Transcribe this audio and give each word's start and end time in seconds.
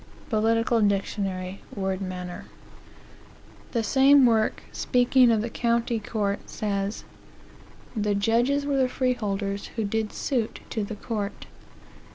Political 0.31 0.81
Dictionary, 0.87 1.61
word 1.75 2.01
Manor. 2.01 2.45
The 3.71 3.83
same 3.83 4.25
work, 4.25 4.63
speaking 4.71 5.29
of 5.29 5.41
the 5.43 5.49
county 5.51 5.99
court, 5.99 6.49
says: 6.49 7.03
"The 7.95 8.15
judges 8.15 8.65
were 8.65 8.77
the 8.77 8.89
freeholders 8.89 9.67
who 9.75 9.83
did 9.83 10.11
suit 10.11 10.61
to 10.71 10.83
the 10.83 10.95
court." 10.95 11.45